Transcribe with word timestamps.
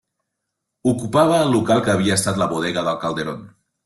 Ocupava 0.91 1.35
el 1.47 1.53
local 1.55 1.83
que 1.87 1.93
havia 1.93 2.15
estat 2.21 2.39
la 2.39 2.47
Bodega 2.55 2.85
del 2.89 2.99
Calderón. 3.05 3.45